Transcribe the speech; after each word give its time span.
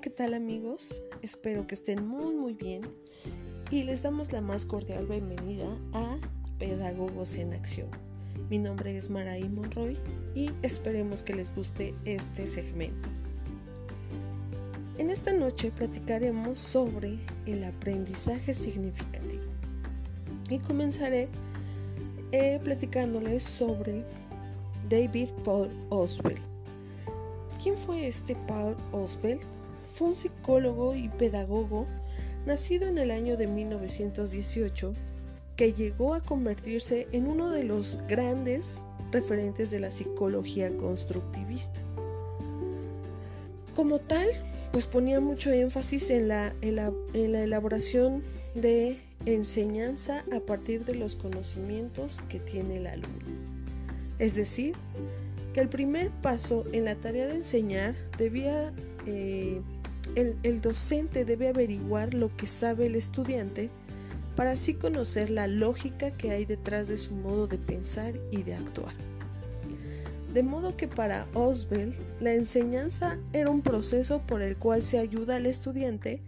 ¿qué 0.00 0.08
tal 0.08 0.32
amigos? 0.32 1.02
Espero 1.20 1.66
que 1.66 1.74
estén 1.74 2.06
muy 2.06 2.34
muy 2.34 2.54
bien 2.54 2.80
y 3.70 3.82
les 3.82 4.02
damos 4.02 4.32
la 4.32 4.40
más 4.40 4.64
cordial 4.64 5.04
bienvenida 5.06 5.66
a 5.92 6.16
Pedagogos 6.58 7.36
en 7.36 7.52
Acción. 7.52 7.88
Mi 8.48 8.58
nombre 8.58 8.96
es 8.96 9.10
Maraí 9.10 9.46
Monroy 9.46 9.98
y 10.34 10.52
esperemos 10.62 11.22
que 11.22 11.34
les 11.34 11.54
guste 11.54 11.94
este 12.06 12.46
segmento. 12.46 13.10
En 14.96 15.10
esta 15.10 15.34
noche 15.34 15.70
platicaremos 15.70 16.58
sobre 16.60 17.18
el 17.44 17.62
aprendizaje 17.64 18.54
significativo 18.54 19.44
y 20.48 20.60
comenzaré 20.60 21.28
eh, 22.32 22.58
platicándoles 22.64 23.44
sobre 23.44 24.06
David 24.88 25.28
Paul 25.44 25.68
Oswald. 25.90 26.40
¿Quién 27.62 27.76
fue 27.76 28.06
este 28.06 28.34
Paul 28.46 28.74
Oswald? 28.92 29.59
Fue 29.90 30.08
un 30.08 30.14
psicólogo 30.14 30.94
y 30.94 31.08
pedagogo 31.08 31.86
nacido 32.46 32.86
en 32.88 32.98
el 32.98 33.10
año 33.10 33.36
de 33.36 33.46
1918 33.46 34.94
que 35.56 35.72
llegó 35.72 36.14
a 36.14 36.20
convertirse 36.20 37.06
en 37.12 37.26
uno 37.26 37.50
de 37.50 37.64
los 37.64 37.98
grandes 38.08 38.86
referentes 39.12 39.70
de 39.70 39.80
la 39.80 39.90
psicología 39.90 40.74
constructivista. 40.76 41.80
Como 43.74 43.98
tal, 43.98 44.28
pues 44.72 44.86
ponía 44.86 45.20
mucho 45.20 45.50
énfasis 45.50 46.10
en 46.10 46.28
la, 46.28 46.54
en 46.62 46.76
la, 46.76 47.42
elaboración 47.42 48.22
de 48.54 48.96
enseñanza 49.26 50.24
a 50.32 50.40
partir 50.40 50.84
de 50.84 50.94
los 50.94 51.16
conocimientos 51.16 52.20
que 52.28 52.40
tiene 52.40 52.76
el 52.76 52.86
alumno. 52.86 53.26
Es 54.18 54.36
decir, 54.36 54.74
que 55.52 55.60
el 55.60 55.68
primer 55.68 56.10
paso 56.10 56.64
en 56.72 56.84
la 56.84 56.94
tarea 56.94 57.26
de 57.26 57.36
enseñar 57.36 57.96
debía 58.16 58.72
eh, 59.06 59.60
el, 60.14 60.60
docente 60.60 61.24
debe 61.24 61.48
averiguar 61.48 62.14
lo 62.14 62.34
que 62.36 62.46
sabe 62.46 62.86
el 62.86 62.94
estudiante 62.94 63.70
para 64.36 64.52
así 64.52 64.74
conocer 64.74 65.30
la 65.30 65.46
lógica 65.46 66.10
que 66.16 66.30
hay 66.30 66.44
detrás 66.44 66.88
de 66.88 66.98
su 66.98 67.14
modo 67.14 67.46
de 67.46 67.58
pensar 67.58 68.14
y 68.30 68.42
de 68.42 68.54
actuar. 68.54 68.94
De 70.32 70.42
modo 70.42 70.76
que 70.76 70.86
para 70.86 71.28
Oswald 71.34 71.94
la 72.20 72.34
enseñanza 72.34 73.18
era 73.32 73.50
un 73.50 73.62
proceso 73.62 74.24
por 74.26 74.42
el 74.42 74.56
cual 74.56 74.82
se 74.82 74.98
ayuda 74.98 75.36
al 75.36 75.46
estudiante 75.46 76.22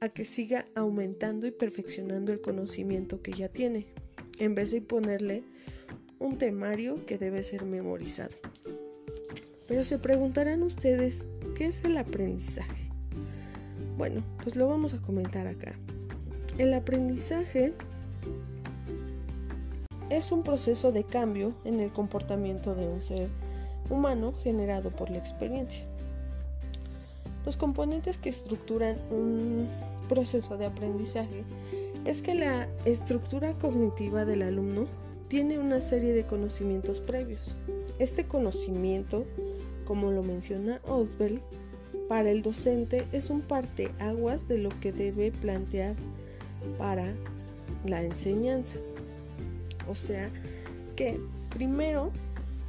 a 0.00 0.08
que 0.08 0.24
siga 0.24 0.66
aumentando 0.74 1.46
y 1.46 1.50
perfeccionando 1.50 2.32
el 2.32 2.40
conocimiento 2.40 3.22
que 3.22 3.32
ya 3.32 3.48
tiene, 3.48 3.86
en 4.38 4.54
vez 4.54 4.72
de 4.72 4.80
ponerle 4.80 5.44
un 6.18 6.36
temario 6.36 7.04
que 7.06 7.18
debe 7.18 7.42
ser 7.42 7.64
memorizado. 7.64 8.36
Pero 9.68 9.84
se 9.84 9.98
preguntarán 9.98 10.62
ustedes, 10.62 11.26
¿qué 11.54 11.66
es 11.66 11.84
el 11.84 11.96
aprendizaje? 11.96 12.87
Bueno, 13.98 14.22
pues 14.44 14.54
lo 14.54 14.68
vamos 14.68 14.94
a 14.94 15.02
comentar 15.02 15.48
acá. 15.48 15.72
El 16.56 16.72
aprendizaje 16.72 17.74
es 20.08 20.30
un 20.30 20.44
proceso 20.44 20.92
de 20.92 21.02
cambio 21.02 21.52
en 21.64 21.80
el 21.80 21.92
comportamiento 21.92 22.76
de 22.76 22.86
un 22.86 23.00
ser 23.00 23.28
humano 23.90 24.32
generado 24.44 24.90
por 24.90 25.10
la 25.10 25.18
experiencia. 25.18 25.82
Los 27.44 27.56
componentes 27.56 28.18
que 28.18 28.28
estructuran 28.28 28.98
un 29.10 29.68
proceso 30.08 30.56
de 30.56 30.66
aprendizaje 30.66 31.42
es 32.04 32.22
que 32.22 32.36
la 32.36 32.68
estructura 32.84 33.54
cognitiva 33.54 34.24
del 34.24 34.42
alumno 34.42 34.86
tiene 35.26 35.58
una 35.58 35.80
serie 35.80 36.12
de 36.12 36.24
conocimientos 36.24 37.00
previos. 37.00 37.56
Este 37.98 38.28
conocimiento, 38.28 39.26
como 39.84 40.12
lo 40.12 40.22
menciona 40.22 40.80
Oswald, 40.86 41.40
para 42.08 42.30
el 42.30 42.42
docente 42.42 43.06
es 43.12 43.30
un 43.30 43.42
parteaguas 43.42 44.48
de 44.48 44.58
lo 44.58 44.70
que 44.80 44.92
debe 44.92 45.30
plantear 45.30 45.94
para 46.78 47.14
la 47.86 48.02
enseñanza. 48.02 48.78
O 49.88 49.94
sea 49.94 50.30
que 50.96 51.20
primero 51.50 52.10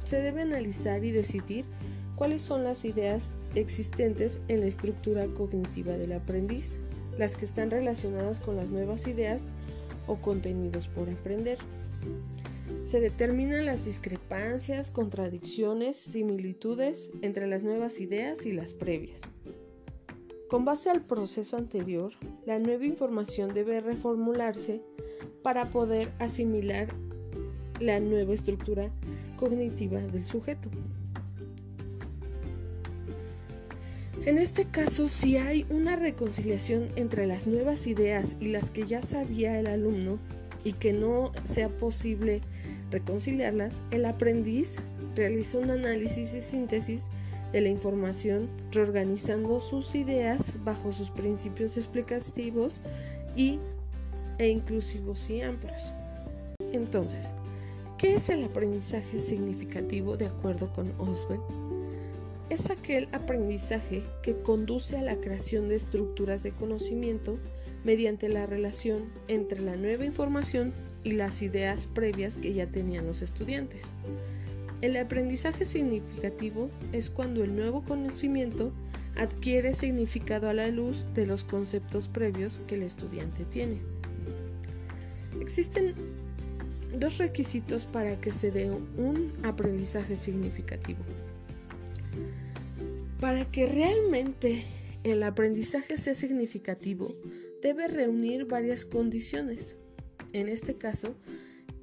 se 0.04 0.20
debe 0.20 0.42
analizar 0.42 1.04
y 1.04 1.10
decidir 1.10 1.64
cuáles 2.16 2.42
son 2.42 2.64
las 2.64 2.84
ideas 2.84 3.34
existentes 3.54 4.40
en 4.48 4.60
la 4.60 4.66
estructura 4.66 5.26
cognitiva 5.26 5.94
del 5.94 6.12
aprendiz, 6.12 6.80
las 7.18 7.36
que 7.36 7.44
están 7.44 7.70
relacionadas 7.70 8.40
con 8.40 8.56
las 8.56 8.70
nuevas 8.70 9.06
ideas 9.06 9.48
o 10.06 10.16
contenidos 10.16 10.88
por 10.88 11.08
aprender. 11.08 11.58
Se 12.84 13.00
determinan 13.00 13.66
las 13.66 13.84
discrepancias, 13.84 14.90
contradicciones, 14.90 15.96
similitudes 15.96 17.10
entre 17.22 17.46
las 17.46 17.62
nuevas 17.62 18.00
ideas 18.00 18.46
y 18.46 18.52
las 18.52 18.74
previas. 18.74 19.20
Con 20.48 20.64
base 20.64 20.90
al 20.90 21.04
proceso 21.04 21.56
anterior, 21.56 22.12
la 22.46 22.58
nueva 22.58 22.84
información 22.84 23.54
debe 23.54 23.80
reformularse 23.80 24.82
para 25.42 25.70
poder 25.70 26.10
asimilar 26.18 26.88
la 27.78 28.00
nueva 28.00 28.34
estructura 28.34 28.90
cognitiva 29.36 30.00
del 30.00 30.26
sujeto. 30.26 30.68
En 34.26 34.36
este 34.36 34.66
caso, 34.66 35.08
si 35.08 35.38
hay 35.38 35.64
una 35.70 35.96
reconciliación 35.96 36.88
entre 36.96 37.26
las 37.26 37.46
nuevas 37.46 37.86
ideas 37.86 38.36
y 38.38 38.46
las 38.46 38.70
que 38.70 38.86
ya 38.86 39.02
sabía 39.02 39.58
el 39.58 39.66
alumno, 39.66 40.18
y 40.64 40.72
que 40.74 40.92
no 40.92 41.32
sea 41.44 41.68
posible 41.68 42.42
reconciliarlas, 42.90 43.82
el 43.90 44.04
aprendiz 44.04 44.82
realiza 45.14 45.58
un 45.58 45.70
análisis 45.70 46.34
y 46.34 46.40
síntesis 46.40 47.08
de 47.52 47.60
la 47.60 47.68
información, 47.68 48.48
reorganizando 48.70 49.60
sus 49.60 49.94
ideas 49.94 50.56
bajo 50.64 50.92
sus 50.92 51.10
principios 51.10 51.76
explicativos 51.76 52.80
y, 53.36 53.58
e 54.38 54.48
inclusivos 54.48 55.28
y 55.30 55.42
amplios. 55.42 55.92
Entonces, 56.72 57.34
¿qué 57.98 58.14
es 58.14 58.28
el 58.30 58.44
aprendizaje 58.44 59.18
significativo 59.18 60.16
de 60.16 60.26
acuerdo 60.26 60.72
con 60.72 60.92
Oswald? 60.98 61.42
Es 62.48 62.70
aquel 62.70 63.08
aprendizaje 63.12 64.02
que 64.22 64.40
conduce 64.42 64.96
a 64.96 65.02
la 65.02 65.16
creación 65.16 65.68
de 65.68 65.76
estructuras 65.76 66.42
de 66.42 66.52
conocimiento 66.52 67.38
mediante 67.84 68.28
la 68.28 68.46
relación 68.46 69.04
entre 69.28 69.60
la 69.60 69.76
nueva 69.76 70.04
información 70.04 70.72
y 71.02 71.12
las 71.12 71.42
ideas 71.42 71.86
previas 71.86 72.38
que 72.38 72.52
ya 72.52 72.66
tenían 72.66 73.06
los 73.06 73.22
estudiantes. 73.22 73.94
El 74.80 74.96
aprendizaje 74.96 75.64
significativo 75.64 76.70
es 76.92 77.10
cuando 77.10 77.44
el 77.44 77.54
nuevo 77.54 77.82
conocimiento 77.82 78.72
adquiere 79.16 79.74
significado 79.74 80.48
a 80.48 80.54
la 80.54 80.68
luz 80.68 81.08
de 81.14 81.26
los 81.26 81.44
conceptos 81.44 82.08
previos 82.08 82.60
que 82.66 82.76
el 82.76 82.82
estudiante 82.82 83.44
tiene. 83.44 83.80
Existen 85.40 85.94
dos 86.98 87.18
requisitos 87.18 87.86
para 87.86 88.20
que 88.20 88.32
se 88.32 88.50
dé 88.50 88.70
un 88.70 89.32
aprendizaje 89.42 90.16
significativo. 90.16 91.00
Para 93.20 93.44
que 93.44 93.66
realmente 93.66 94.64
el 95.04 95.22
aprendizaje 95.22 95.96
sea 95.96 96.14
significativo, 96.14 97.16
debe 97.62 97.88
reunir 97.88 98.44
varias 98.44 98.84
condiciones. 98.84 99.78
En 100.32 100.48
este 100.48 100.76
caso, 100.76 101.16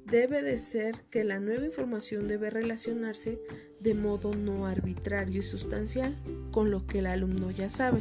debe 0.04 0.42
de 0.42 0.58
ser 0.58 1.02
que 1.10 1.24
la 1.24 1.40
nueva 1.40 1.66
información 1.66 2.28
debe 2.28 2.50
relacionarse 2.50 3.40
de 3.80 3.94
modo 3.94 4.34
no 4.34 4.66
arbitrario 4.66 5.40
y 5.40 5.42
sustancial 5.42 6.16
con 6.50 6.70
lo 6.70 6.86
que 6.86 7.00
el 7.00 7.06
alumno 7.06 7.50
ya 7.50 7.68
sabe, 7.68 8.00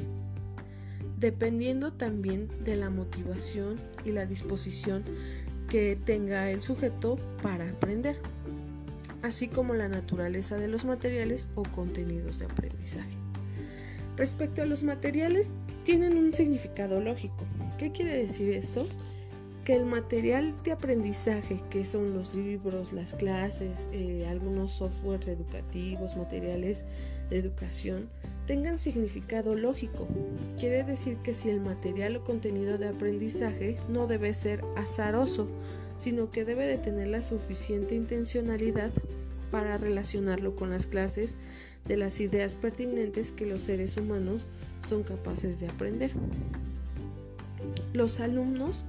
dependiendo 1.20 1.94
también 1.94 2.50
de 2.64 2.76
la 2.76 2.90
motivación 2.90 3.80
y 4.06 4.12
la 4.12 4.26
disposición 4.26 5.04
que 5.68 5.98
tenga 5.98 6.50
el 6.52 6.62
sujeto 6.62 7.18
para 7.42 7.68
aprender, 7.68 8.18
así 9.22 9.48
como 9.48 9.74
la 9.74 9.90
naturaleza 9.90 10.58
de 10.58 10.70
los 10.70 10.86
materiales 10.86 11.50
o 11.56 11.64
contenidos 11.64 12.40
de 12.40 12.46
aprendizaje. 12.46 13.27
Respecto 14.18 14.64
a 14.64 14.66
los 14.66 14.84
materiales, 14.84 15.52
tienen 15.84 16.18
un 16.18 16.34
significado 16.34 17.00
lógico. 17.00 17.46
¿Qué 17.78 17.92
quiere 17.92 18.18
decir 18.18 18.52
esto? 18.52 18.88
que 19.68 19.76
el 19.76 19.86
material 19.86 20.56
de 20.64 20.72
aprendizaje, 20.72 21.62
que 21.70 21.84
son 21.84 22.14
los 22.14 22.34
libros, 22.34 22.94
las 22.94 23.16
clases, 23.16 23.90
eh, 23.92 24.26
algunos 24.30 24.72
software 24.72 25.28
educativos, 25.28 26.16
materiales 26.16 26.86
de 27.30 27.38
educación, 27.38 28.10
tengan 28.46 28.80
significado 28.80 29.56
lógico. 29.56 30.08
Quiere 30.58 30.86
decir 30.86 31.18
que 31.18 31.34
si 31.34 31.50
el 31.50 31.60
material 31.60 32.16
o 32.16 32.24
contenido 32.24 32.78
de 32.78 32.88
aprendizaje 32.88 33.78
no 33.90 34.08
debe 34.08 34.34
ser 34.34 34.64
azaroso, 34.78 35.50
sino 35.98 36.32
que 36.32 36.46
debe 36.46 36.66
de 36.66 36.78
tener 36.78 37.10
la 37.10 37.22
suficiente 37.22 37.94
intencionalidad 37.94 38.94
para 39.52 39.78
relacionarlo 39.78 40.56
con 40.56 40.70
las 40.70 40.88
clases 40.88 41.38
de 41.88 41.98
las 41.98 42.20
ideas 42.20 42.56
pertinentes 42.56 43.32
que 43.32 43.46
los 43.46 43.64
seres 43.64 43.98
humanos 43.98 44.48
son 44.84 45.04
capaces 45.04 45.60
de 45.60 45.68
aprender. 45.68 46.12
Los 47.94 48.20
alumnos 48.20 48.86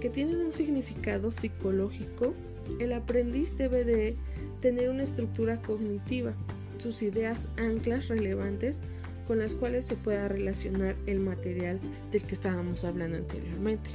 que 0.00 0.10
tienen 0.10 0.38
un 0.38 0.52
significado 0.52 1.30
psicológico, 1.30 2.34
el 2.80 2.92
aprendiz 2.92 3.56
debe 3.56 3.84
de 3.84 4.16
tener 4.60 4.90
una 4.90 5.02
estructura 5.02 5.60
cognitiva, 5.62 6.34
sus 6.78 7.02
ideas 7.02 7.50
anclas 7.56 8.08
relevantes 8.08 8.80
con 9.26 9.38
las 9.38 9.54
cuales 9.54 9.84
se 9.84 9.96
pueda 9.96 10.28
relacionar 10.28 10.96
el 11.06 11.20
material 11.20 11.80
del 12.12 12.22
que 12.22 12.34
estábamos 12.34 12.84
hablando 12.84 13.16
anteriormente. 13.16 13.90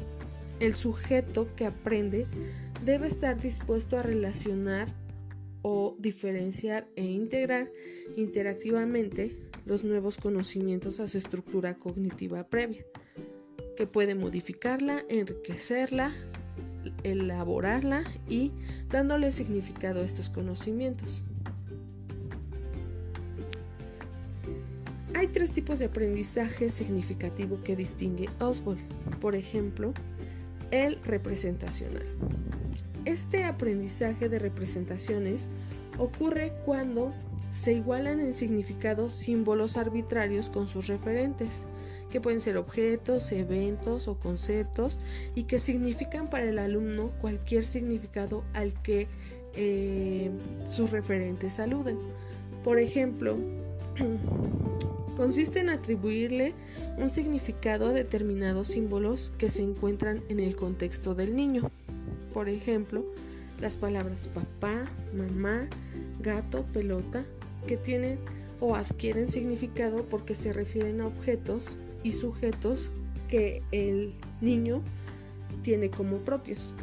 El 0.60 0.76
sujeto 0.76 1.48
que 1.56 1.66
aprende 1.66 2.28
debe 2.86 3.08
estar 3.08 3.40
dispuesto 3.40 3.98
a 3.98 4.04
relacionar 4.04 4.88
o 5.62 5.96
diferenciar 6.00 6.88
e 6.96 7.04
integrar 7.06 7.70
interactivamente 8.16 9.38
los 9.66 9.84
nuevos 9.84 10.18
conocimientos 10.18 11.00
a 11.00 11.08
su 11.08 11.18
estructura 11.18 11.78
cognitiva 11.78 12.48
previa, 12.48 12.86
que 13.76 13.88
puede 13.88 14.16
modificarla, 14.16 15.04
enriquecerla, 15.08 16.14
elaborarla 17.04 18.04
y 18.28 18.52
dándole 18.90 19.32
significado 19.32 20.02
a 20.02 20.06
estos 20.06 20.30
conocimientos. 20.30 21.24
Hay 25.14 25.28
tres 25.28 25.52
tipos 25.52 25.78
de 25.78 25.86
aprendizaje 25.86 26.72
significativo 26.72 27.62
que 27.64 27.76
distingue 27.76 28.28
Oswald. 28.40 28.80
Por 29.20 29.36
ejemplo, 29.36 29.94
el 30.72 31.00
representacional. 31.04 32.06
Este 33.06 33.46
aprendizaje 33.46 34.30
de 34.30 34.38
representaciones 34.38 35.48
ocurre 35.98 36.54
cuando 36.64 37.14
se 37.50 37.74
igualan 37.74 38.22
en 38.22 38.34
significado 38.34 39.10
símbolos 39.10 39.76
arbitrarios 39.76 40.50
con 40.50 40.68
sus 40.68 40.88
referentes, 40.88 41.66
que 42.10 42.22
pueden 42.22 42.40
ser 42.40 42.58
objetos, 42.58 43.32
eventos 43.32 44.08
o 44.08 44.20
conceptos, 44.20 45.00
y 45.36 45.44
que 45.44 45.60
significan 45.60 46.30
para 46.30 46.46
el 46.46 46.60
alumno 46.60 47.12
cualquier 47.20 47.66
significado 47.66 48.44
al 48.54 48.74
que 48.82 49.08
eh, 49.56 50.32
sus 50.66 50.92
referentes 50.92 51.60
aluden. 51.60 51.98
Por 52.64 52.78
ejemplo, 52.80 53.38
consiste 55.18 55.60
en 55.60 55.70
atribuirle 55.70 56.54
un 56.98 57.10
significado 57.10 57.88
a 57.88 57.94
determinados 57.94 58.70
símbolos 58.70 59.34
que 59.38 59.50
se 59.50 59.64
encuentran 59.64 60.24
en 60.30 60.40
el 60.40 60.56
contexto 60.56 61.16
del 61.16 61.36
niño. 61.36 61.70
Por 62.34 62.50
ejemplo, 62.50 63.06
las 63.60 63.78
palabras 63.78 64.28
papá, 64.28 64.86
mamá, 65.16 65.68
gato, 66.20 66.66
pelota, 66.74 67.26
que 67.68 67.78
tienen 67.78 68.20
o 68.60 68.76
adquieren 68.76 69.30
significado 69.30 70.04
porque 70.06 70.36
se 70.36 70.54
refieren 70.54 71.02
a 71.02 71.08
objetos 71.08 71.78
y 72.04 72.12
sujetos 72.12 72.92
que 73.28 73.64
el 73.72 74.14
niño 74.40 74.82
tiene 75.62 75.90
como 75.90 76.18
propios. 76.20 76.74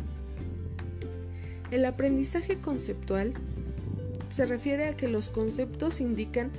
El 1.71 1.85
aprendizaje 1.85 2.59
conceptual 2.61 3.35
se 4.29 4.47
refiere 4.47 4.87
a 4.87 4.97
que 4.97 5.09
los 5.09 5.29
conceptos 5.29 6.01
indican 6.01 6.51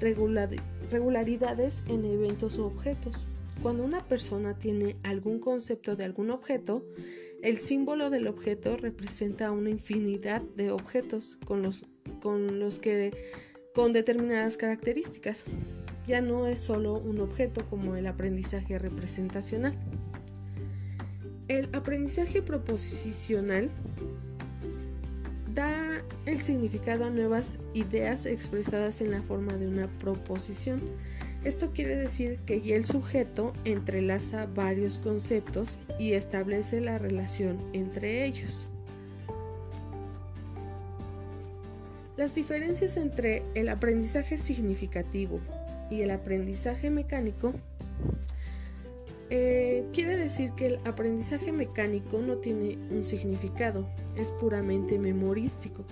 regularidades 0.00 1.84
en 1.88 2.04
eventos 2.04 2.58
o 2.58 2.66
objetos. 2.66 3.26
Cuando 3.62 3.84
una 3.84 4.04
persona 4.06 4.58
tiene 4.58 4.96
algún 5.02 5.38
concepto 5.38 5.96
de 5.96 6.04
algún 6.04 6.30
objeto, 6.30 6.84
el 7.46 7.58
símbolo 7.58 8.10
del 8.10 8.26
objeto 8.26 8.76
representa 8.76 9.52
una 9.52 9.70
infinidad 9.70 10.42
de 10.56 10.72
objetos 10.72 11.38
con 11.44 11.62
los, 11.62 11.84
que 12.80 13.12
con 13.72 13.92
determinadas 13.92 14.56
características. 14.56 15.44
Ya 16.08 16.20
no 16.20 16.48
es 16.48 16.58
solo 16.58 16.98
un 16.98 17.20
objeto 17.20 17.64
como 17.70 17.94
el 17.94 18.08
aprendizaje 18.08 18.80
representacional. 18.80 19.78
El 21.46 21.68
aprendizaje 21.72 22.42
proposicional 22.42 23.70
da 25.54 26.02
el 26.24 26.40
significado 26.40 27.04
a 27.04 27.10
nuevas 27.10 27.60
ideas 27.74 28.26
expresadas 28.26 29.00
en 29.00 29.12
la 29.12 29.22
forma 29.22 29.56
de 29.56 29.68
una 29.68 29.86
proposición. 30.00 30.82
Esto 31.46 31.70
quiere 31.72 31.96
decir 31.96 32.40
que 32.44 32.56
el 32.74 32.84
sujeto 32.84 33.52
entrelaza 33.64 34.46
varios 34.46 34.98
conceptos 34.98 35.78
y 35.96 36.14
establece 36.14 36.80
la 36.80 36.98
relación 36.98 37.70
entre 37.72 38.24
ellos. 38.24 38.68
Las 42.16 42.34
diferencias 42.34 42.96
entre 42.96 43.44
el 43.54 43.68
aprendizaje 43.68 44.38
significativo 44.38 45.38
y 45.88 46.00
el 46.00 46.10
aprendizaje 46.10 46.90
mecánico 46.90 47.52
eh, 49.30 49.84
quiere 49.92 50.16
decir 50.16 50.50
que 50.56 50.66
el 50.66 50.78
aprendizaje 50.84 51.52
mecánico 51.52 52.18
no 52.22 52.38
tiene 52.38 52.76
un 52.90 53.04
significado, 53.04 53.88
es 54.16 54.32
puramente 54.32 54.98
memorístico. 54.98 55.84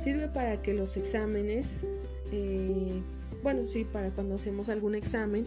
Sirve 0.00 0.26
para 0.26 0.62
que 0.62 0.74
los 0.74 0.96
exámenes, 0.96 1.86
eh, 2.32 3.02
bueno, 3.42 3.66
sí, 3.66 3.84
para 3.84 4.10
cuando 4.10 4.36
hacemos 4.36 4.68
algún 4.68 4.94
examen 4.94 5.46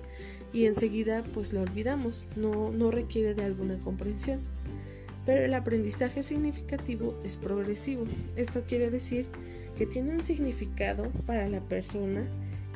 y 0.54 0.66
enseguida 0.66 1.24
pues 1.34 1.54
lo 1.54 1.62
olvidamos, 1.62 2.28
no, 2.36 2.72
no 2.72 2.92
requiere 2.92 3.34
de 3.34 3.44
alguna 3.44 3.80
comprensión. 3.80 4.40
Pero 5.26 5.46
el 5.46 5.54
aprendizaje 5.54 6.24
significativo 6.24 7.16
es 7.24 7.38
progresivo. 7.38 8.06
Esto 8.36 8.64
quiere 8.68 8.90
decir 8.90 9.28
que 9.78 9.86
tiene 9.86 10.16
un 10.16 10.24
significado 10.24 11.10
para 11.26 11.48
la 11.48 11.62
persona, 11.62 12.26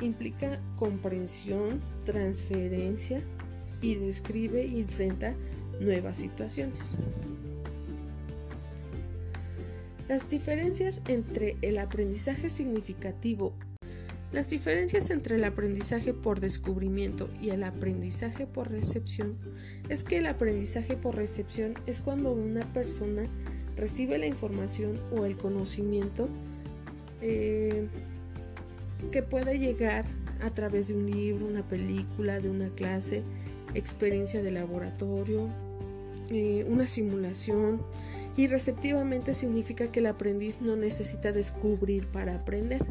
implica 0.00 0.60
comprensión, 0.76 1.80
transferencia, 2.04 3.22
y 3.84 3.96
describe 3.96 4.64
y 4.64 4.80
enfrenta 4.80 5.34
nuevas 5.80 6.16
situaciones. 6.16 6.96
Las 10.08 10.28
diferencias 10.30 11.02
entre 11.08 11.56
el 11.62 11.78
aprendizaje 11.78 12.50
significativo 12.50 13.52
las 14.34 14.50
diferencias 14.50 15.10
entre 15.10 15.36
el 15.36 15.44
aprendizaje 15.44 16.12
por 16.12 16.40
descubrimiento 16.40 17.30
y 17.40 17.50
el 17.50 17.62
aprendizaje 17.62 18.48
por 18.48 18.68
recepción 18.68 19.38
es 19.88 20.02
que 20.02 20.18
el 20.18 20.26
aprendizaje 20.26 20.96
por 20.96 21.14
recepción 21.14 21.74
es 21.86 22.00
cuando 22.00 22.32
una 22.32 22.72
persona 22.72 23.28
recibe 23.76 24.18
la 24.18 24.26
información 24.26 25.00
o 25.16 25.24
el 25.24 25.36
conocimiento 25.36 26.28
eh, 27.22 27.86
que 29.12 29.22
puede 29.22 29.60
llegar 29.60 30.04
a 30.42 30.50
través 30.50 30.88
de 30.88 30.94
un 30.94 31.08
libro, 31.08 31.46
una 31.46 31.68
película, 31.68 32.40
de 32.40 32.50
una 32.50 32.70
clase, 32.70 33.22
experiencia 33.74 34.42
de 34.42 34.50
laboratorio, 34.50 35.48
eh, 36.30 36.66
una 36.68 36.88
simulación 36.88 37.80
y 38.36 38.48
receptivamente 38.48 39.32
significa 39.32 39.92
que 39.92 40.00
el 40.00 40.06
aprendiz 40.06 40.60
no 40.60 40.74
necesita 40.74 41.30
descubrir 41.30 42.08
para 42.08 42.34
aprender. 42.34 42.84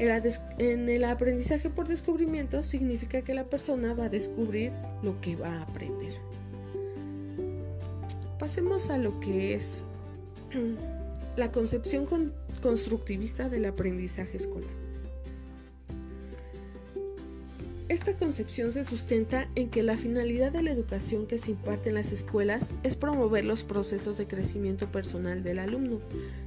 En 0.00 0.88
el 0.88 1.04
aprendizaje 1.04 1.68
por 1.68 1.86
descubrimiento 1.86 2.64
significa 2.64 3.20
que 3.20 3.34
la 3.34 3.44
persona 3.44 3.92
va 3.92 4.06
a 4.06 4.08
descubrir 4.08 4.72
lo 5.02 5.20
que 5.20 5.36
va 5.36 5.48
a 5.48 5.62
aprender. 5.62 6.14
Pasemos 8.38 8.88
a 8.88 8.96
lo 8.96 9.20
que 9.20 9.52
es 9.52 9.84
la 11.36 11.52
concepción 11.52 12.06
constructivista 12.62 13.50
del 13.50 13.66
aprendizaje 13.66 14.38
escolar. 14.38 14.70
Esta 17.90 18.16
concepción 18.16 18.72
se 18.72 18.84
sustenta 18.84 19.50
en 19.54 19.68
que 19.68 19.82
la 19.82 19.98
finalidad 19.98 20.52
de 20.52 20.62
la 20.62 20.70
educación 20.70 21.26
que 21.26 21.36
se 21.36 21.50
imparte 21.50 21.90
en 21.90 21.96
las 21.96 22.12
escuelas 22.12 22.72
es 22.84 22.96
promover 22.96 23.44
los 23.44 23.64
procesos 23.64 24.16
de 24.16 24.26
crecimiento 24.26 24.90
personal 24.90 25.42
del 25.42 25.58
alumno, 25.58 26.00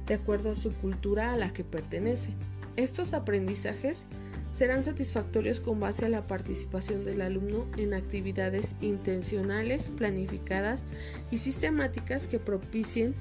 de 0.06 0.14
acuerdo 0.14 0.50
a 0.50 0.56
su 0.56 0.72
cultura 0.72 1.32
a 1.32 1.36
la 1.36 1.52
que 1.52 1.62
pertenece. 1.62 2.30
Estos 2.76 3.14
aprendizajes 3.14 4.06
serán 4.52 4.84
satisfactorios 4.84 5.60
con 5.60 5.80
base 5.80 6.04
a 6.04 6.08
la 6.08 6.26
participación 6.26 7.04
del 7.04 7.22
alumno 7.22 7.66
en 7.76 7.92
actividades 7.92 8.76
intencionales, 8.80 9.88
planificadas 9.88 10.84
y 11.30 11.38
sistemáticas 11.38 12.28
que 12.28 12.38
propicien 12.38 13.14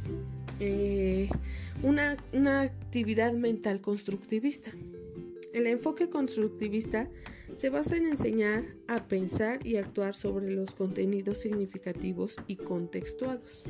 eh, 0.60 1.30
una, 1.82 2.18
una 2.34 2.62
actividad 2.62 3.34
mental 3.34 3.82
constructivista. 3.82 4.72
El 5.54 5.68
enfoque 5.68 6.10
constructivista 6.10 7.10
se 7.56 7.70
basa 7.70 7.98
en 7.98 8.08
enseñar 8.08 8.64
a 8.88 9.08
pensar 9.08 9.66
y 9.66 9.78
actuar 9.78 10.16
sobre 10.16 10.52
los 10.52 10.74
contenidos 10.74 11.40
significativos 11.40 12.38
y 12.48 12.56
contextuados. 12.56 13.64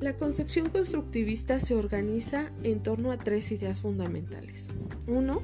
La 0.00 0.16
concepción 0.16 0.70
constructivista 0.70 1.60
se 1.60 1.74
organiza 1.74 2.50
en 2.62 2.82
torno 2.82 3.12
a 3.12 3.18
tres 3.18 3.52
ideas 3.52 3.82
fundamentales. 3.82 4.70
Uno, 5.06 5.42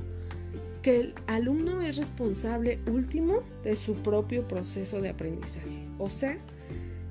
que 0.81 1.01
el 1.01 1.15
alumno 1.27 1.83
es 1.83 1.99
responsable 1.99 2.79
último 2.87 3.43
de 3.63 3.77
su 3.77 3.97
propio 3.97 4.49
proceso 4.49 5.03
de 5.03 5.11
aprendizaje, 5.11 5.87
o 5.99 6.09
sea, 6.09 6.39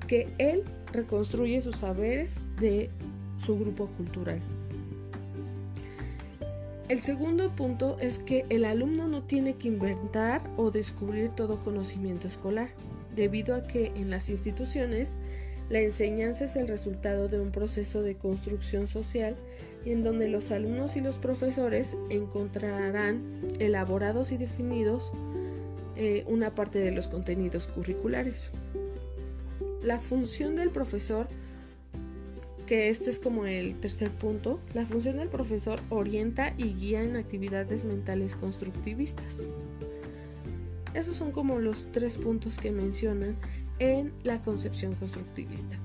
que 0.08 0.28
él 0.38 0.64
reconstruye 0.92 1.60
sus 1.60 1.76
saberes 1.76 2.48
de 2.58 2.90
su 3.38 3.56
grupo 3.56 3.86
cultural. 3.90 4.40
El 6.88 7.00
segundo 7.00 7.54
punto 7.54 7.96
es 8.00 8.18
que 8.18 8.44
el 8.48 8.64
alumno 8.64 9.06
no 9.06 9.22
tiene 9.22 9.54
que 9.54 9.68
inventar 9.68 10.42
o 10.56 10.72
descubrir 10.72 11.30
todo 11.30 11.60
conocimiento 11.60 12.26
escolar, 12.26 12.70
debido 13.14 13.54
a 13.54 13.68
que 13.68 13.92
en 13.94 14.10
las 14.10 14.30
instituciones 14.30 15.16
la 15.68 15.80
enseñanza 15.80 16.44
es 16.44 16.56
el 16.56 16.68
resultado 16.68 17.28
de 17.28 17.40
un 17.40 17.50
proceso 17.50 18.02
de 18.02 18.14
construcción 18.14 18.86
social 18.86 19.36
en 19.84 20.04
donde 20.04 20.28
los 20.28 20.50
alumnos 20.50 20.96
y 20.96 21.00
los 21.00 21.18
profesores 21.18 21.96
encontrarán 22.10 23.22
elaborados 23.58 24.32
y 24.32 24.36
definidos 24.36 25.12
eh, 25.96 26.24
una 26.26 26.54
parte 26.54 26.78
de 26.78 26.90
los 26.90 27.08
contenidos 27.08 27.66
curriculares. 27.68 28.50
La 29.82 29.98
función 29.98 30.56
del 30.56 30.70
profesor, 30.70 31.28
que 32.66 32.88
este 32.88 33.10
es 33.10 33.18
como 33.20 33.46
el 33.46 33.76
tercer 33.76 34.10
punto, 34.10 34.60
la 34.74 34.84
función 34.84 35.16
del 35.16 35.28
profesor 35.28 35.80
orienta 35.88 36.52
y 36.58 36.74
guía 36.74 37.02
en 37.02 37.16
actividades 37.16 37.84
mentales 37.84 38.34
constructivistas. 38.34 39.50
Esos 40.94 41.16
son 41.16 41.30
como 41.30 41.58
los 41.58 41.90
tres 41.92 42.18
puntos 42.18 42.58
que 42.58 42.72
mencionan 42.72 43.36
en 43.78 44.12
la 44.24 44.42
concepción 44.42 44.94
constructivista. 44.94 45.76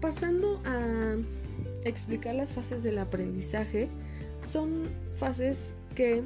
Pasando 0.00 0.60
a 0.64 1.16
explicar 1.84 2.34
las 2.34 2.52
fases 2.52 2.82
del 2.82 2.98
aprendizaje, 2.98 3.88
son 4.42 4.88
fases 5.10 5.74
que 5.94 6.22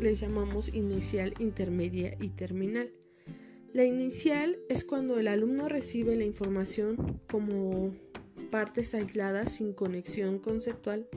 les 0.00 0.20
llamamos 0.20 0.72
inicial, 0.74 1.34
intermedia 1.38 2.16
y 2.20 2.30
terminal. 2.30 2.90
La 3.72 3.84
inicial 3.84 4.58
es 4.68 4.84
cuando 4.84 5.18
el 5.18 5.28
alumno 5.28 5.68
recibe 5.68 6.16
la 6.16 6.24
información 6.24 7.20
como 7.30 7.90
partes 8.50 8.94
aisladas 8.94 9.52
sin 9.52 9.72
conexión 9.72 10.38
conceptual, 10.38 11.08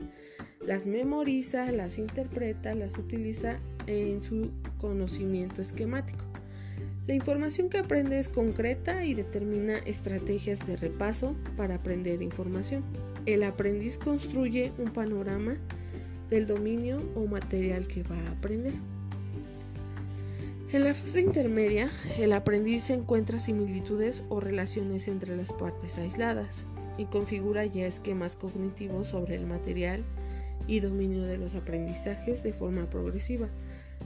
las 0.64 0.86
memoriza, 0.86 1.70
las 1.72 1.98
interpreta, 1.98 2.74
las 2.74 2.96
utiliza 2.96 3.60
en 3.86 4.22
su 4.22 4.50
conocimiento 4.78 5.60
esquemático. 5.60 6.24
La 7.06 7.14
información 7.14 7.68
que 7.68 7.78
aprende 7.78 8.18
es 8.18 8.28
concreta 8.28 9.04
y 9.04 9.14
determina 9.14 9.78
estrategias 9.78 10.66
de 10.66 10.76
repaso 10.76 11.36
para 11.56 11.76
aprender 11.76 12.20
información. 12.20 12.84
El 13.26 13.44
aprendiz 13.44 13.96
construye 13.96 14.72
un 14.78 14.90
panorama 14.90 15.56
del 16.28 16.46
dominio 16.46 17.00
o 17.14 17.26
material 17.26 17.86
que 17.86 18.02
va 18.02 18.16
a 18.16 18.32
aprender. 18.32 18.74
En 20.72 20.82
la 20.82 20.94
fase 20.94 21.20
intermedia, 21.20 21.88
el 22.18 22.32
aprendiz 22.32 22.90
encuentra 22.90 23.38
similitudes 23.38 24.24
o 24.28 24.40
relaciones 24.40 25.06
entre 25.06 25.36
las 25.36 25.52
partes 25.52 25.96
aisladas 25.98 26.66
y 26.98 27.04
configura 27.04 27.64
ya 27.64 27.86
esquemas 27.86 28.34
cognitivos 28.34 29.06
sobre 29.06 29.36
el 29.36 29.46
material 29.46 30.02
y 30.66 30.80
dominio 30.80 31.22
de 31.22 31.38
los 31.38 31.54
aprendizajes 31.54 32.42
de 32.42 32.52
forma 32.52 32.90
progresiva, 32.90 33.48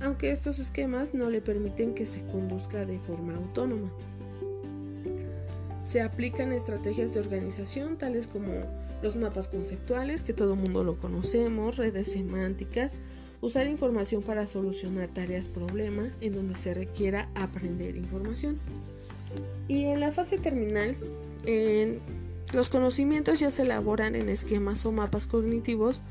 aunque 0.00 0.30
estos 0.30 0.58
esquemas 0.58 1.14
no 1.14 1.30
le 1.30 1.40
permiten 1.40 1.94
que 1.94 2.06
se 2.06 2.24
conduzca 2.26 2.84
de 2.84 2.98
forma 2.98 3.36
autónoma. 3.36 3.90
Se 5.84 6.00
aplican 6.02 6.52
estrategias 6.52 7.14
de 7.14 7.20
organización 7.20 7.96
tales 7.96 8.26
como 8.26 8.52
los 9.02 9.16
mapas 9.16 9.48
conceptuales, 9.48 10.22
que 10.22 10.32
todo 10.32 10.56
mundo 10.56 10.84
lo 10.84 10.96
conocemos, 10.98 11.76
redes 11.76 12.12
semánticas, 12.12 12.98
usar 13.40 13.66
información 13.66 14.22
para 14.22 14.46
solucionar 14.46 15.08
tareas 15.08 15.48
problema 15.48 16.10
en 16.20 16.34
donde 16.34 16.56
se 16.56 16.74
requiera 16.74 17.30
aprender 17.34 17.96
información. 17.96 18.58
Y 19.68 19.84
en 19.84 20.00
la 20.00 20.10
fase 20.10 20.38
terminal, 20.38 20.94
los 22.52 22.68
conocimientos 22.68 23.40
ya 23.40 23.50
se 23.50 23.62
elaboran 23.62 24.14
en 24.14 24.28
esquemas 24.28 24.84
o 24.84 24.92
mapas 24.92 25.26
cognitivos 25.26 26.02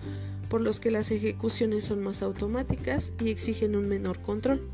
por 0.49 0.61
los 0.61 0.79
que 0.79 0.91
las 0.91 1.11
ejecuciones 1.11 1.83
son 1.85 2.01
más 2.01 2.21
automáticas 2.23 3.13
y 3.19 3.29
exigen 3.29 3.75
un 3.75 3.87
menor 3.87 4.21
control. 4.21 4.69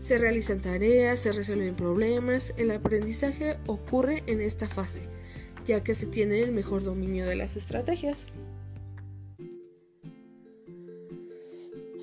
Se 0.00 0.18
realizan 0.18 0.60
tareas, 0.60 1.20
se 1.20 1.32
resuelven 1.32 1.76
problemas, 1.76 2.54
el 2.56 2.70
aprendizaje 2.70 3.58
ocurre 3.66 4.22
en 4.26 4.40
esta 4.40 4.68
fase 4.68 5.08
ya 5.64 5.82
que 5.82 5.94
se 5.94 6.06
tiene 6.06 6.42
el 6.42 6.52
mejor 6.52 6.82
dominio 6.82 7.26
de 7.26 7.36
las 7.36 7.56
estrategias. 7.56 8.26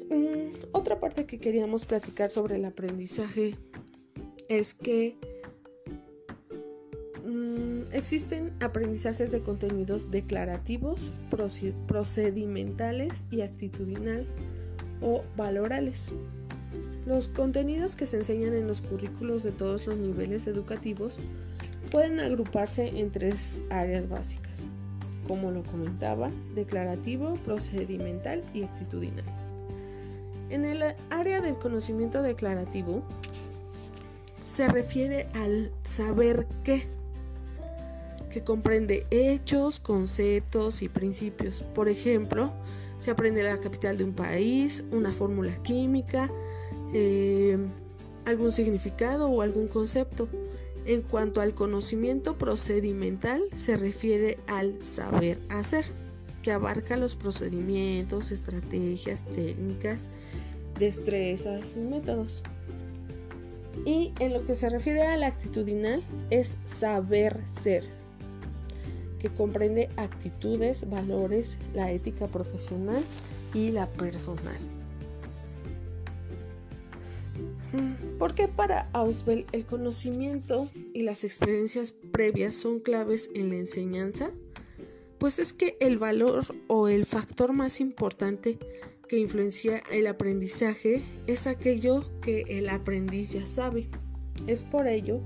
Mm, 0.09 0.53
otra 0.71 0.99
parte 0.99 1.25
que 1.25 1.39
queríamos 1.39 1.85
platicar 1.85 2.31
sobre 2.31 2.55
el 2.55 2.65
aprendizaje 2.65 3.55
es 4.47 4.73
que 4.73 5.17
existen 7.97 8.53
aprendizajes 8.59 9.31
de 9.31 9.41
contenidos 9.41 10.11
declarativos, 10.11 11.11
procedimentales 11.87 13.23
y 13.31 13.41
actitudinal 13.41 14.27
o 15.01 15.23
valorales. 15.35 16.11
Los 17.05 17.29
contenidos 17.29 17.95
que 17.95 18.05
se 18.05 18.17
enseñan 18.17 18.53
en 18.53 18.67
los 18.67 18.81
currículos 18.81 19.43
de 19.43 19.51
todos 19.51 19.87
los 19.87 19.97
niveles 19.97 20.47
educativos 20.47 21.19
pueden 21.89 22.19
agruparse 22.19 22.99
en 22.99 23.11
tres 23.11 23.63
áreas 23.69 24.09
básicas, 24.09 24.71
como 25.27 25.51
lo 25.51 25.63
comentaba, 25.63 26.31
declarativo, 26.53 27.35
procedimental 27.45 28.43
y 28.53 28.63
actitudinal. 28.63 29.23
En 30.49 30.65
el 30.65 30.83
área 31.09 31.41
del 31.41 31.57
conocimiento 31.57 32.21
declarativo 32.21 33.03
se 34.45 34.67
refiere 34.67 35.27
al 35.33 35.71
saber 35.83 36.47
qué, 36.63 36.87
que 38.37 38.43
comprende 38.43 39.07
hechos, 39.09 39.79
conceptos 39.79 40.83
y 40.83 40.89
principios. 40.89 41.63
Por 41.73 41.89
ejemplo, 41.89 42.51
se 42.99 43.09
aprende 43.09 43.41
la 43.41 43.59
capital 43.59 43.97
de 43.97 44.03
un 44.03 44.13
país, 44.13 44.83
una 44.91 45.11
fórmula 45.11 45.55
química, 45.63 46.29
eh, 46.93 47.57
algún 48.25 48.51
significado 48.51 49.27
o 49.27 49.41
algún 49.41 49.67
concepto. 49.67 50.29
En 50.85 51.01
cuanto 51.01 51.41
al 51.41 51.55
conocimiento 51.55 52.37
procedimental, 52.37 53.41
se 53.55 53.75
refiere 53.75 54.37
al 54.45 54.85
saber 54.85 55.39
hacer, 55.49 55.85
que 56.43 56.51
abarca 56.51 56.95
los 56.95 57.15
procedimientos, 57.15 58.31
estrategias, 58.31 59.25
técnicas, 59.25 60.09
destrezas 60.77 61.75
y 61.75 61.79
métodos. 61.79 62.43
Y 63.83 64.13
en 64.19 64.33
lo 64.33 64.45
que 64.45 64.53
se 64.53 64.69
refiere 64.69 65.07
al 65.07 65.23
actitudinal, 65.23 66.03
es 66.29 66.59
saber 66.65 67.41
ser, 67.47 67.96
que 69.19 69.29
comprende 69.29 69.89
actitudes, 69.97 70.89
valores, 70.89 71.57
la 71.73 71.91
ética 71.91 72.27
profesional 72.27 73.03
y 73.53 73.71
la 73.71 73.87
personal. 73.87 74.57
¿Por 78.17 78.33
qué 78.33 78.47
para 78.47 78.89
Auswell 78.93 79.45
el 79.51 79.65
conocimiento 79.65 80.69
y 80.93 81.01
las 81.01 81.23
experiencias 81.23 81.91
previas 81.91 82.55
son 82.55 82.79
claves 82.79 83.29
en 83.35 83.49
la 83.49 83.57
enseñanza? 83.57 84.31
Pues 85.17 85.39
es 85.39 85.53
que 85.53 85.77
el 85.79 85.97
valor 85.97 86.45
o 86.67 86.87
el 86.87 87.05
factor 87.05 87.53
más 87.53 87.79
importante 87.79 88.57
que 89.07 89.19
influencia 89.19 89.81
el 89.91 90.07
aprendizaje 90.07 91.03
es 91.27 91.47
aquello 91.47 92.03
que 92.21 92.41
el 92.49 92.69
aprendiz 92.69 93.31
ya 93.31 93.45
sabe. 93.45 93.87
Es 94.47 94.63
por 94.63 94.87
ello 94.87 95.21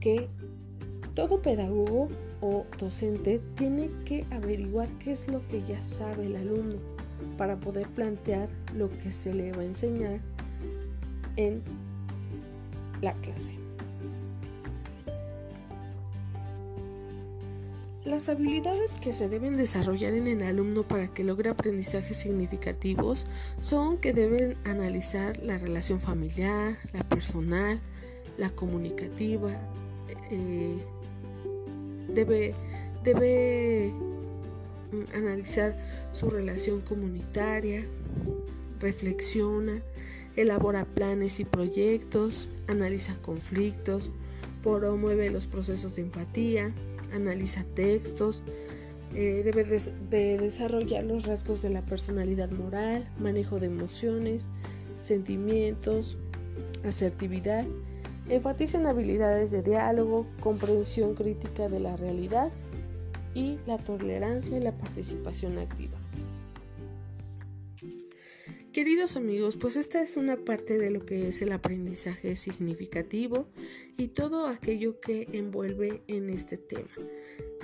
que 0.00 0.28
todo 1.14 1.40
pedagogo 1.40 2.08
o 2.40 2.66
docente 2.78 3.40
tiene 3.54 3.90
que 4.04 4.24
averiguar 4.30 4.88
qué 4.98 5.12
es 5.12 5.28
lo 5.28 5.46
que 5.48 5.62
ya 5.62 5.82
sabe 5.82 6.26
el 6.26 6.36
alumno 6.36 6.78
para 7.36 7.56
poder 7.56 7.86
plantear 7.88 8.48
lo 8.74 8.90
que 8.98 9.10
se 9.10 9.32
le 9.32 9.52
va 9.52 9.62
a 9.62 9.66
enseñar 9.66 10.20
en 11.36 11.62
la 13.00 13.14
clase. 13.14 13.54
Las 18.04 18.28
habilidades 18.28 18.94
que 18.94 19.12
se 19.12 19.28
deben 19.28 19.56
desarrollar 19.56 20.12
en 20.14 20.28
el 20.28 20.42
alumno 20.44 20.84
para 20.86 21.08
que 21.08 21.24
logre 21.24 21.50
aprendizajes 21.50 22.16
significativos 22.16 23.26
son 23.58 23.98
que 23.98 24.12
deben 24.12 24.56
analizar 24.64 25.36
la 25.38 25.58
relación 25.58 25.98
familiar, 26.00 26.76
la 26.92 27.02
personal, 27.02 27.80
la 28.38 28.50
comunicativa, 28.50 29.50
eh, 30.30 30.78
debe, 32.08 32.54
debe 33.02 33.92
mm, 34.92 35.16
analizar 35.16 35.76
su 36.12 36.30
relación 36.30 36.80
comunitaria, 36.80 37.84
reflexiona, 38.80 39.82
elabora 40.36 40.84
planes 40.84 41.40
y 41.40 41.44
proyectos, 41.44 42.50
analiza 42.68 43.16
conflictos, 43.22 44.10
promueve 44.62 45.30
los 45.30 45.46
procesos 45.46 45.96
de 45.96 46.02
empatía, 46.02 46.72
analiza 47.12 47.64
textos, 47.74 48.42
eh, 49.14 49.42
debe 49.44 49.64
de 49.64 50.38
desarrollar 50.38 51.04
los 51.04 51.24
rasgos 51.24 51.62
de 51.62 51.70
la 51.70 51.82
personalidad 51.82 52.50
moral, 52.50 53.08
manejo 53.18 53.60
de 53.60 53.66
emociones, 53.66 54.50
sentimientos, 55.00 56.18
asertividad, 56.84 57.64
enfatiza 58.28 58.78
en 58.78 58.86
habilidades 58.86 59.50
de 59.50 59.62
diálogo, 59.62 60.26
comprensión 60.40 61.14
crítica 61.14 61.68
de 61.68 61.80
la 61.80 61.96
realidad 61.96 62.52
y 63.34 63.58
la 63.66 63.78
tolerancia 63.78 64.56
y 64.56 64.60
la 64.60 64.76
participación 64.76 65.58
activa. 65.58 65.98
Queridos 68.72 69.16
amigos, 69.16 69.56
pues 69.56 69.76
esta 69.76 70.02
es 70.02 70.18
una 70.18 70.36
parte 70.36 70.76
de 70.76 70.90
lo 70.90 71.06
que 71.06 71.28
es 71.28 71.40
el 71.40 71.52
aprendizaje 71.52 72.36
significativo 72.36 73.48
y 73.96 74.08
todo 74.08 74.48
aquello 74.48 75.00
que 75.00 75.28
envuelve 75.32 76.02
en 76.08 76.28
este 76.28 76.58
tema. 76.58 76.90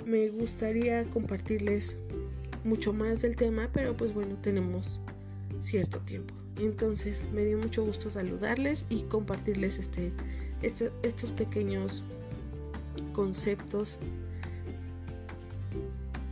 Me 0.07 0.29
gustaría 0.29 1.07
compartirles 1.11 1.97
mucho 2.63 2.93
más 2.93 3.21
del 3.21 3.35
tema, 3.35 3.69
pero 3.71 3.95
pues 3.95 4.13
bueno, 4.13 4.39
tenemos 4.41 5.01
cierto 5.59 5.99
tiempo. 5.99 6.33
Entonces 6.59 7.27
me 7.31 7.45
dio 7.45 7.59
mucho 7.59 7.85
gusto 7.85 8.09
saludarles 8.09 8.85
y 8.89 9.03
compartirles 9.03 9.77
este, 9.77 10.11
este 10.63 10.91
estos 11.03 11.31
pequeños 11.31 12.03
conceptos 13.13 13.99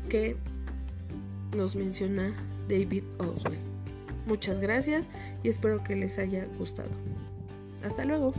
que 0.09 0.35
nos 1.55 1.75
menciona 1.75 2.33
David 2.67 3.03
Oswell. 3.19 3.59
Muchas 4.25 4.61
gracias 4.61 5.09
y 5.43 5.49
espero 5.49 5.83
que 5.83 5.95
les 5.95 6.17
haya 6.17 6.45
gustado. 6.57 6.89
Hasta 7.83 8.05
luego. 8.05 8.33